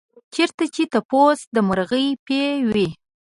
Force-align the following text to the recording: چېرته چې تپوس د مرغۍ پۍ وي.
چېرته 0.33 0.63
چې 0.75 0.83
تپوس 0.93 1.39
د 1.55 1.57
مرغۍ 1.67 2.07
پۍ 2.25 2.43
وي. 2.73 2.87